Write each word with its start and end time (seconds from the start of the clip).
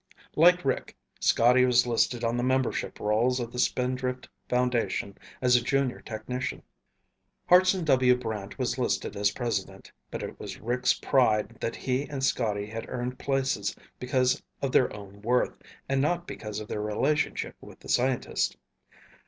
Like 0.35 0.65
Rick, 0.65 0.97
Scotty 1.19 1.63
was 1.63 1.85
listed 1.85 2.23
on 2.23 2.35
the 2.35 2.41
membership 2.43 2.99
rolls 2.99 3.39
of 3.39 3.51
the 3.51 3.59
Spindrift 3.59 4.27
Foundation 4.49 5.15
as 5.43 5.55
a 5.55 5.61
junior 5.61 5.99
technician. 6.01 6.63
Hartson 7.47 7.85
W. 7.85 8.15
Brant 8.15 8.57
was 8.57 8.79
listed 8.79 9.15
as 9.15 9.29
president, 9.29 9.91
but 10.09 10.23
it 10.23 10.39
was 10.39 10.59
Rick's 10.59 10.95
pride 10.95 11.55
that 11.59 11.75
he 11.75 12.09
and 12.09 12.23
Scotty 12.23 12.65
had 12.65 12.89
earned 12.89 13.19
places 13.19 13.75
because 13.99 14.41
of 14.59 14.71
their 14.71 14.91
own 14.91 15.21
worth, 15.21 15.61
and 15.87 16.01
not 16.01 16.25
because 16.25 16.59
of 16.59 16.67
their 16.67 16.81
relationship 16.81 17.55
with 17.61 17.79
the 17.81 17.87
scientist. 17.89 18.57